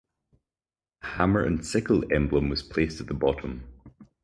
[1.03, 3.63] A Hammer and Sickle emblem was placed at the bottom.